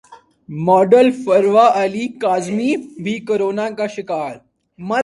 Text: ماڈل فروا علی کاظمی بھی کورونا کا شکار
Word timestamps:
ماڈل 0.49 1.11
فروا 1.25 1.67
علی 1.73 2.07
کاظمی 2.21 2.75
بھی 3.03 3.17
کورونا 3.19 3.69
کا 3.69 3.87
شکار 3.87 4.35